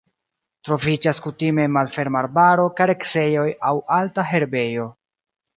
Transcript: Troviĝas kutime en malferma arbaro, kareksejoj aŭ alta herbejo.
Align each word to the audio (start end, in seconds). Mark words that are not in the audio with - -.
Troviĝas 0.69 1.19
kutime 1.25 1.67
en 1.69 1.75
malferma 1.75 2.19
arbaro, 2.23 2.65
kareksejoj 2.81 3.47
aŭ 3.73 3.77
alta 3.99 4.29
herbejo. 4.33 4.91